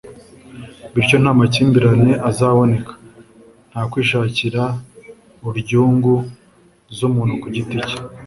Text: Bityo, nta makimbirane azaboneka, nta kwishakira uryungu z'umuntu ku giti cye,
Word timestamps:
Bityo, 0.93 1.15
nta 1.21 1.31
makimbirane 1.39 2.11
azaboneka, 2.29 2.93
nta 3.69 3.81
kwishakira 3.91 4.63
uryungu 5.47 6.13
z'umuntu 6.97 7.33
ku 7.41 7.47
giti 7.55 7.77
cye, 7.87 7.97